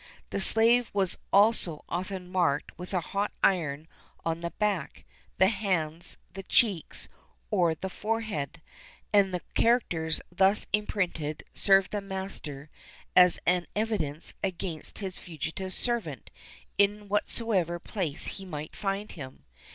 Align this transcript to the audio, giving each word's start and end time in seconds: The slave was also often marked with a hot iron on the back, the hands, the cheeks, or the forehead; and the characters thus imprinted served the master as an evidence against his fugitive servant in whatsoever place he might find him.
The 0.31 0.41
slave 0.41 0.89
was 0.95 1.15
also 1.31 1.85
often 1.87 2.31
marked 2.31 2.75
with 2.75 2.91
a 2.91 3.01
hot 3.01 3.31
iron 3.43 3.87
on 4.25 4.41
the 4.41 4.49
back, 4.49 5.05
the 5.37 5.45
hands, 5.49 6.17
the 6.33 6.41
cheeks, 6.41 7.07
or 7.51 7.75
the 7.75 7.87
forehead; 7.87 8.63
and 9.13 9.31
the 9.31 9.41
characters 9.53 10.19
thus 10.31 10.65
imprinted 10.73 11.43
served 11.53 11.91
the 11.91 12.01
master 12.01 12.71
as 13.15 13.39
an 13.45 13.67
evidence 13.75 14.33
against 14.43 14.97
his 14.97 15.19
fugitive 15.19 15.71
servant 15.71 16.31
in 16.79 17.07
whatsoever 17.07 17.77
place 17.77 18.25
he 18.25 18.43
might 18.43 18.75
find 18.75 19.11
him. 19.11 19.45